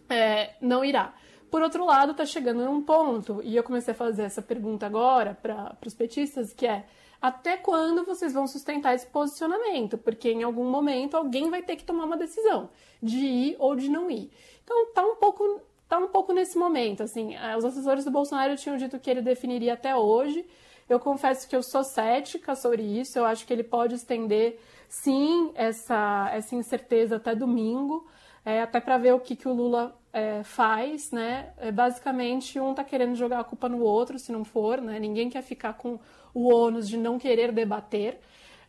é, 0.09 0.55
não 0.61 0.85
irá. 0.85 1.15
Por 1.53 1.61
outro 1.61 1.85
lado, 1.85 2.13
está 2.13 2.25
chegando 2.25 2.65
num 2.65 2.81
ponto, 2.81 3.43
e 3.45 3.55
eu 3.55 3.63
comecei 3.63 3.93
a 3.93 3.95
fazer 3.95 4.23
essa 4.23 4.41
pergunta 4.41 4.87
agora 4.87 5.37
para 5.43 5.77
os 5.87 5.93
petistas, 5.93 6.51
que 6.51 6.67
é 6.67 6.87
até 7.21 7.59
quando 7.59 8.07
vocês 8.07 8.33
vão 8.33 8.47
sustentar 8.47 8.95
esse 8.95 9.07
posicionamento? 9.07 9.99
Porque 9.99 10.31
em 10.31 10.43
algum 10.43 10.65
momento 10.71 11.15
alguém 11.15 11.51
vai 11.51 11.63
ter 11.63 11.77
que 11.77 11.85
tomar 11.85 12.07
uma 12.07 12.17
decisão 12.17 12.71
de 13.03 13.19
ir 13.19 13.57
ou 13.59 13.77
de 13.77 13.91
não 13.91 14.11
ir. 14.11 14.31
Então 14.65 14.95
tá 14.95 15.05
um 15.05 15.17
pouco 15.17 15.61
tá 15.87 15.99
um 15.99 16.09
pouco 16.09 16.33
nesse 16.33 16.57
momento, 16.57 17.03
assim, 17.03 17.35
é, 17.35 17.55
os 17.55 17.67
assessores 17.67 18.07
do 18.07 18.11
Bolsonaro 18.11 18.57
tinham 18.57 18.79
dito 18.79 18.99
que 18.99 19.11
ele 19.11 19.21
definiria 19.21 19.75
até 19.75 19.95
hoje. 19.95 20.47
Eu 20.89 20.99
confesso 20.99 21.47
que 21.47 21.55
eu 21.55 21.63
sou 21.63 21.85
cética 21.85 22.57
sobre 22.57 22.81
isso, 22.81 23.19
eu 23.19 23.27
acho 23.27 23.47
que 23.47 23.53
ele 23.53 23.63
pode 23.63 23.95
estender 23.95 24.59
sim 24.89 25.53
essa 25.55 26.31
essa 26.33 26.55
incerteza 26.55 27.17
até 27.17 27.35
domingo 27.35 28.07
é, 28.45 28.61
até 28.61 28.81
para 28.81 28.99
ver 28.99 29.15
o 29.15 29.21
que, 29.21 29.37
que 29.37 29.49
o 29.49 29.53
Lula 29.53 29.97
é, 30.13 30.43
faz, 30.43 31.11
né? 31.11 31.53
É, 31.59 31.71
basicamente, 31.71 32.59
um 32.61 32.71
está 32.71 32.85
querendo 32.85 33.15
jogar 33.15 33.41
a 33.41 33.45
culpa 33.45 33.69
no 33.69 33.83
outro, 33.83 34.19
se 34.19 34.33
não 34.33 34.45
for, 34.45 34.81
né? 34.81 34.99
Ninguém 34.99 35.31
quer 35.31 35.43
ficar 35.43 35.75
com 35.75 35.99
o 36.35 36.53
ônus 36.53 36.89
de 36.89 36.97
não 36.97 37.19
querer 37.19 37.53
debater. 37.53 38.19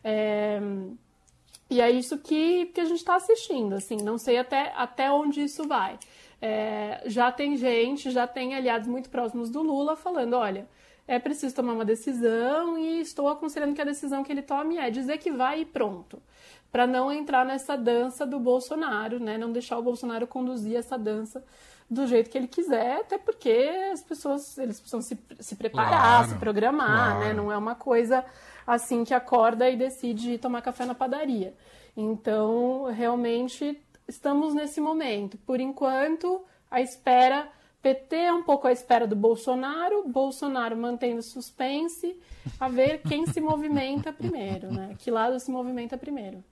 É, 0.02 0.60
e 1.68 1.80
é 1.80 1.90
isso 1.90 2.18
que, 2.18 2.66
que 2.66 2.80
a 2.80 2.84
gente 2.84 2.98
está 2.98 3.16
assistindo, 3.16 3.74
assim, 3.74 3.96
não 3.96 4.18
sei 4.18 4.38
até, 4.38 4.72
até 4.76 5.10
onde 5.10 5.42
isso 5.42 5.66
vai. 5.66 5.98
É, 6.40 7.02
já 7.06 7.32
tem 7.32 7.56
gente, 7.56 8.10
já 8.10 8.26
tem 8.26 8.54
aliados 8.54 8.86
muito 8.86 9.08
próximos 9.08 9.50
do 9.50 9.62
Lula 9.62 9.96
falando, 9.96 10.34
olha, 10.34 10.68
é 11.08 11.18
preciso 11.18 11.54
tomar 11.54 11.72
uma 11.72 11.84
decisão 11.84 12.78
e 12.78 13.00
estou 13.00 13.28
aconselhando 13.28 13.74
que 13.74 13.80
a 13.80 13.84
decisão 13.84 14.22
que 14.22 14.30
ele 14.30 14.42
tome 14.42 14.76
é 14.76 14.90
dizer 14.90 15.18
que 15.18 15.32
vai 15.32 15.62
e 15.62 15.64
pronto 15.64 16.22
para 16.74 16.88
não 16.88 17.12
entrar 17.12 17.46
nessa 17.46 17.76
dança 17.76 18.26
do 18.26 18.40
Bolsonaro, 18.40 19.20
né? 19.20 19.38
Não 19.38 19.52
deixar 19.52 19.78
o 19.78 19.82
Bolsonaro 19.82 20.26
conduzir 20.26 20.74
essa 20.74 20.98
dança 20.98 21.40
do 21.88 22.04
jeito 22.04 22.28
que 22.28 22.36
ele 22.36 22.48
quiser, 22.48 22.96
até 22.96 23.16
porque 23.16 23.70
as 23.92 24.02
pessoas 24.02 24.58
eles 24.58 24.80
precisam 24.80 25.00
se, 25.00 25.16
se 25.38 25.54
preparar, 25.54 25.88
claro, 25.88 26.28
se 26.30 26.34
programar, 26.34 26.88
né? 26.88 26.96
claro. 26.96 27.24
né? 27.26 27.32
Não 27.32 27.52
é 27.52 27.56
uma 27.56 27.76
coisa 27.76 28.24
assim 28.66 29.04
que 29.04 29.14
acorda 29.14 29.70
e 29.70 29.76
decide 29.76 30.36
tomar 30.36 30.62
café 30.62 30.84
na 30.84 30.96
padaria. 30.96 31.54
Então, 31.96 32.86
realmente 32.92 33.80
estamos 34.08 34.52
nesse 34.52 34.80
momento. 34.80 35.38
Por 35.46 35.60
enquanto, 35.60 36.44
a 36.68 36.80
espera 36.80 37.46
PT 37.82 38.16
é 38.16 38.32
um 38.32 38.42
pouco 38.42 38.66
à 38.66 38.72
espera 38.72 39.06
do 39.06 39.14
Bolsonaro, 39.14 40.08
Bolsonaro 40.08 40.76
mantendo 40.76 41.22
suspense, 41.22 42.18
a 42.58 42.68
ver 42.68 43.00
quem 43.02 43.26
se 43.26 43.40
movimenta 43.40 44.12
primeiro, 44.12 44.72
né? 44.72 44.96
Que 44.98 45.08
lado 45.08 45.38
se 45.38 45.52
movimenta 45.52 45.96
primeiro. 45.96 46.42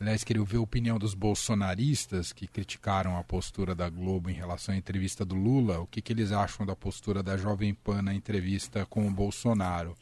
Aliás, 0.00 0.24
queria 0.24 0.40
ouvir 0.40 0.56
a 0.56 0.62
opinião 0.62 0.98
dos 0.98 1.12
bolsonaristas 1.12 2.32
que 2.32 2.46
criticaram 2.46 3.18
a 3.18 3.22
postura 3.22 3.74
da 3.74 3.90
Globo 3.90 4.30
em 4.30 4.32
relação 4.32 4.74
à 4.74 4.78
entrevista 4.78 5.26
do 5.26 5.34
Lula. 5.34 5.78
O 5.78 5.86
que, 5.86 6.00
que 6.00 6.10
eles 6.10 6.32
acham 6.32 6.64
da 6.64 6.74
postura 6.74 7.22
da 7.22 7.36
Jovem 7.36 7.74
Pan 7.74 8.00
na 8.00 8.14
entrevista 8.14 8.86
com 8.86 9.06
o 9.06 9.10
Bolsonaro? 9.10 9.94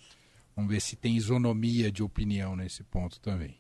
Vamos 0.55 0.71
ver 0.71 0.81
se 0.81 0.95
tem 0.95 1.17
isonomia 1.17 1.91
de 1.91 2.01
opinião 2.01 2.55
nesse 2.55 2.85
ponto 2.85 3.19
também. 3.19 3.59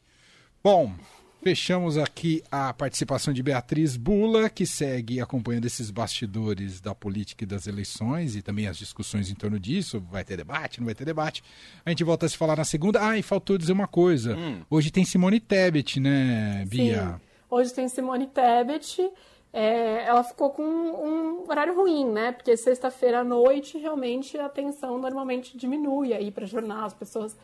Bom, 0.62 0.94
Fechamos 1.40 1.96
aqui 1.96 2.42
a 2.50 2.74
participação 2.74 3.32
de 3.32 3.42
Beatriz 3.44 3.96
Bula, 3.96 4.50
que 4.50 4.66
segue 4.66 5.20
acompanhando 5.20 5.66
esses 5.66 5.88
bastidores 5.88 6.80
da 6.80 6.94
política 6.96 7.44
e 7.44 7.46
das 7.46 7.68
eleições 7.68 8.34
e 8.34 8.42
também 8.42 8.66
as 8.66 8.76
discussões 8.76 9.30
em 9.30 9.34
torno 9.34 9.58
disso. 9.58 10.02
Vai 10.10 10.24
ter 10.24 10.36
debate, 10.36 10.80
não 10.80 10.86
vai 10.86 10.96
ter 10.96 11.04
debate. 11.04 11.44
A 11.86 11.90
gente 11.90 12.02
volta 12.02 12.26
a 12.26 12.28
se 12.28 12.36
falar 12.36 12.56
na 12.56 12.64
segunda. 12.64 13.08
Ah, 13.08 13.16
e 13.16 13.22
faltou 13.22 13.56
dizer 13.56 13.72
uma 13.72 13.86
coisa. 13.86 14.36
Hum. 14.36 14.62
Hoje 14.68 14.90
tem 14.90 15.04
Simone 15.04 15.38
Tebet, 15.38 16.00
né, 16.00 16.64
Bia? 16.66 17.02
Sim. 17.02 17.20
Hoje 17.48 17.72
tem 17.72 17.88
Simone 17.88 18.26
Tebet. 18.26 19.08
É, 19.52 20.04
ela 20.04 20.22
ficou 20.22 20.50
com 20.50 20.62
um 20.62 21.44
horário 21.48 21.74
ruim, 21.74 22.06
né? 22.10 22.32
Porque 22.32 22.56
sexta-feira 22.56 23.20
à 23.20 23.24
noite, 23.24 23.78
realmente, 23.78 24.36
a 24.38 24.46
atenção 24.46 24.98
normalmente 24.98 25.56
diminui 25.56 26.12
aí 26.12 26.30
para 26.30 26.46
jornal, 26.46 26.84
as 26.84 26.94
pessoas 26.94 27.36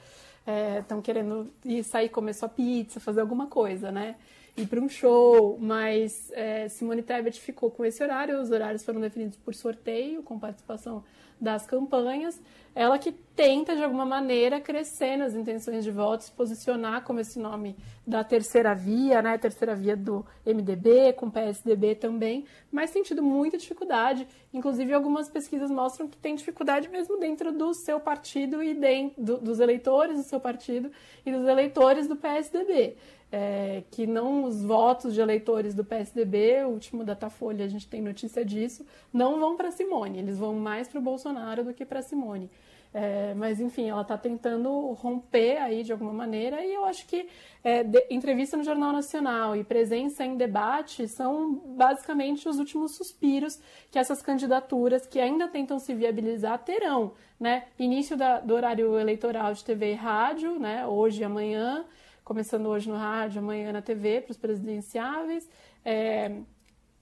estão 0.81 0.99
é, 0.99 1.03
querendo 1.03 1.51
ir 1.65 1.83
sair 1.83 2.11
comer 2.11 2.35
sua 2.35 2.49
pizza, 2.49 3.01
fazer 3.01 3.21
alguma 3.21 3.47
coisa, 3.47 3.91
né? 3.91 4.17
Ir 4.57 4.67
para 4.67 4.79
um 4.79 4.89
show, 4.89 5.59
mas 5.59 6.31
é, 6.33 6.69
Simone 6.69 7.03
Tebet 7.03 7.41
ficou 7.41 7.71
com 7.71 7.85
esse 7.85 8.03
horário, 8.03 8.39
os 8.41 8.51
horários 8.51 8.85
foram 8.85 9.01
definidos 9.01 9.37
por 9.37 9.55
sorteio, 9.55 10.23
com 10.23 10.39
participação 10.39 11.03
das 11.41 11.67
campanhas. 11.67 12.41
Ela 12.75 12.99
que 12.99 13.13
tenta, 13.13 13.77
de 13.77 13.85
alguma 13.85 14.05
maneira, 14.05 14.61
crescer 14.61 15.17
nas 15.17 15.35
intenções 15.35 15.85
de 15.85 15.93
votos, 15.93 16.29
posicionar 16.29 17.05
como 17.05 17.21
esse 17.21 17.39
nome 17.39 17.77
da 18.05 18.25
terceira 18.25 18.75
via, 18.75 19.23
né? 19.23 19.39
Terceira 19.39 19.77
via 19.77 19.97
do 19.97 20.27
MDB, 20.45 21.13
com 21.13 21.31
PSDB 21.31 21.95
também, 21.95 22.45
mas 22.73 22.91
tem 22.91 23.03
tido 23.05 23.23
muita 23.23 23.57
dificuldade. 23.57 24.27
Inclusive, 24.53 24.93
algumas 24.93 25.29
pesquisas 25.29 25.71
mostram 25.71 26.09
que 26.09 26.17
tem 26.17 26.35
dificuldade 26.35 26.89
mesmo 26.89 27.17
dentro 27.17 27.53
do 27.53 27.73
seu 27.75 28.01
partido 28.01 28.61
e 28.61 28.75
dentro 28.75 29.23
do, 29.23 29.39
dos 29.39 29.61
eleitores 29.61 30.17
do 30.17 30.25
seu 30.25 30.41
partido 30.41 30.91
e 31.25 31.31
dos 31.31 31.47
eleitores 31.47 32.09
do 32.09 32.17
PSDB 32.17 32.97
é, 33.37 33.83
que 33.91 34.07
não 34.07 34.45
os 34.45 34.63
votos 34.63 35.13
de 35.13 35.21
eleitores 35.21 35.75
do 35.75 35.85
PSDB, 35.85 36.63
o 36.63 36.69
último 36.69 37.03
Datafolha 37.03 37.65
a 37.65 37.69
gente 37.69 37.89
tem 37.89 38.01
notícia 38.01 38.45
disso, 38.45 38.87
não 39.13 39.41
vão 39.41 39.57
para 39.57 39.73
Simone, 39.73 40.21
eles 40.21 40.39
vão 40.39 40.55
mais 40.55 40.87
para 40.87 41.01
o 41.01 41.03
Bolsonaro 41.03 41.24
do 41.33 41.73
que 41.73 41.85
para 41.85 42.03
Simone. 42.03 42.51
É, 42.93 43.35
mas 43.35 43.59
enfim, 43.61 43.89
ela 43.89 44.03
está 44.03 44.17
tentando 44.17 44.71
romper 44.93 45.57
aí 45.59 45.83
de 45.83 45.91
alguma 45.91 46.13
maneira 46.13 46.65
e 46.65 46.73
eu 46.73 46.85
acho 46.85 47.05
que 47.09 47.29
é, 47.65 47.83
de, 47.83 48.07
entrevista 48.09 48.57
no 48.57 48.63
Jornal 48.63 48.93
Nacional 48.93 49.57
e 49.57 49.65
presença 49.65 50.25
em 50.25 50.37
debate 50.37 51.09
são 51.09 51.55
basicamente 51.77 52.49
os 52.49 52.61
últimos 52.61 52.95
suspiros 52.95 53.59
que 53.91 53.99
essas 53.99 54.23
candidaturas 54.23 55.09
que 55.09 55.19
ainda 55.19 55.49
tentam 55.49 55.81
se 55.81 55.93
viabilizar 55.93 56.57
terão, 56.61 57.15
né? 57.39 57.65
Início 57.77 58.17
da, 58.17 58.39
do 58.39 58.55
horário 58.55 58.97
eleitoral 58.97 59.53
de 59.53 59.65
TV 59.65 59.91
e 59.91 59.95
rádio, 59.95 60.57
né? 60.61 60.87
Hoje 60.87 61.23
e 61.23 61.25
amanhã 61.25 61.85
começando 62.25 62.67
hoje 62.67 62.89
no 62.89 62.97
rádio, 62.97 63.41
amanhã 63.41 63.71
na 63.71 63.83
TV, 63.83 64.23
para 64.23 64.33
os 64.33 64.39
presidenciáveis. 64.39 65.49
É, 65.85 66.33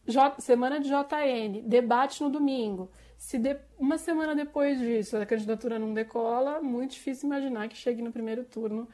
J, 0.05 0.41
semana 0.41 0.81
de 0.81 0.89
JN, 0.89 1.63
debate 1.65 2.23
no 2.23 2.29
domingo. 2.29 2.91
Se 3.23 3.39
de, 3.39 3.57
uma 3.79 3.99
semana 3.99 4.35
depois 4.35 4.81
disso 4.81 5.17
a 5.17 5.25
candidatura 5.25 5.79
não 5.79 5.95
decola, 5.95 6.61
muito 6.61 6.91
difícil 6.91 7.29
imaginar 7.29 7.69
que 7.69 7.77
chegue 7.77 8.03
no 8.03 8.11
primeiro 8.11 8.45
turno. 8.45 8.89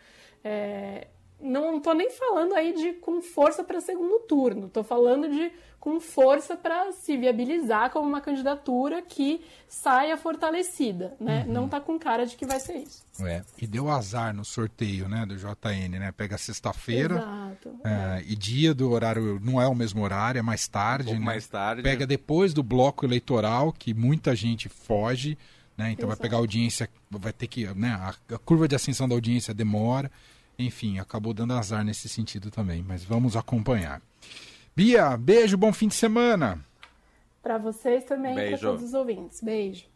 É, 0.45 1.07
não 1.41 1.79
estou 1.79 1.95
nem 1.95 2.11
falando 2.11 2.55
aí 2.55 2.73
de 2.75 2.95
com 2.95 3.21
força 3.21 3.63
para 3.63 3.81
segundo 3.81 4.21
turno, 4.21 4.67
estou 4.67 4.83
falando 4.83 5.29
de 5.29 5.53
com 5.79 6.01
força 6.01 6.57
para 6.57 6.91
se 6.93 7.17
viabilizar 7.17 7.91
como 7.91 8.09
uma 8.09 8.21
candidatura 8.21 9.01
que 9.01 9.41
saia 9.69 10.17
fortalecida, 10.17 11.15
né? 11.21 11.45
Uhum. 11.47 11.53
Não 11.53 11.65
está 11.67 11.81
com 11.81 11.99
cara 11.99 12.27
de 12.27 12.37
que 12.37 12.45
vai 12.45 12.59
ser 12.59 12.79
isso. 12.79 13.05
É, 13.21 13.43
e 13.61 13.67
deu 13.67 13.89
azar 13.89 14.35
no 14.35 14.45
sorteio, 14.45 15.09
né, 15.09 15.25
do 15.25 15.37
JN, 15.37 15.99
né? 15.99 16.13
Pega 16.13 16.37
sexta-feira 16.37 17.25
é, 17.85 18.23
e 18.27 18.35
dia 18.35 18.75
do 18.75 18.91
horário 18.91 19.41
não 19.41 19.61
é 19.61 19.69
o 19.69 19.75
mesmo 19.75 20.03
horário, 20.03 20.41
é 20.41 20.43
mais 20.43 20.67
tarde, 20.67 21.11
um 21.11 21.19
né? 21.19 21.21
Mais 21.21 21.47
tarde. 21.47 21.83
Pega 21.83 22.07
depois 22.07 22.53
do 22.53 22.63
bloco 22.63 23.07
eleitoral 23.07 23.73
que 23.73 23.95
muita 23.95 24.35
gente 24.35 24.69
foge, 24.69 25.39
né? 25.77 25.93
Então 25.93 26.09
Exato. 26.09 26.09
vai 26.09 26.17
pegar 26.17 26.39
audiência, 26.39 26.89
vai 27.09 27.33
ter 27.33 27.47
que, 27.47 27.67
né? 27.75 27.91
A, 27.91 28.35
a 28.35 28.39
curva 28.39 28.67
de 28.67 28.75
ascensão 28.75 29.09
da 29.09 29.15
audiência 29.15 29.55
demora. 29.55 30.11
Enfim, 30.59 30.99
acabou 30.99 31.33
dando 31.33 31.55
azar 31.55 31.85
nesse 31.85 32.09
sentido 32.09 32.51
também, 32.51 32.83
mas 32.83 33.05
vamos 33.05 33.37
acompanhar. 33.37 34.03
Bia, 34.75 35.17
beijo, 35.17 35.57
bom 35.57 35.73
fim 35.73 35.87
de 35.87 35.95
semana. 35.95 36.65
Para 37.41 37.59
vocês 37.59 38.05
também 38.05 38.37
e 38.37 38.51
para 38.51 38.59
todos 38.59 38.83
os 38.83 38.95
ouvintes. 38.95 39.41
Beijo. 39.41 39.87